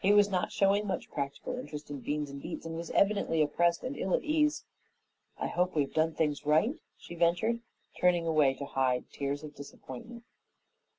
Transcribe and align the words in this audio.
He 0.00 0.14
was 0.14 0.30
not 0.30 0.52
showing 0.52 0.86
much 0.86 1.10
practical 1.10 1.58
interest 1.58 1.90
in 1.90 2.00
beans 2.00 2.30
and 2.30 2.40
beets, 2.40 2.64
and 2.64 2.78
was 2.78 2.90
evidently 2.92 3.42
oppressed 3.42 3.82
and 3.82 3.94
ill 3.94 4.14
at 4.14 4.22
ease. 4.24 4.64
"I 5.36 5.48
hope 5.48 5.74
we 5.76 5.82
have 5.82 5.92
done 5.92 6.14
things 6.14 6.46
right?" 6.46 6.78
she 6.96 7.14
ventured, 7.14 7.60
turning 8.00 8.26
away 8.26 8.54
to 8.54 8.64
hide 8.64 9.10
tears 9.12 9.44
of 9.44 9.54
disappointment. 9.54 10.24